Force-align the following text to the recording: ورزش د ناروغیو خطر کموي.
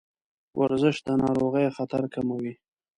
ورزش 0.59 0.97
د 1.07 1.09
ناروغیو 1.23 1.75
خطر 1.77 2.03
کموي. 2.13 2.53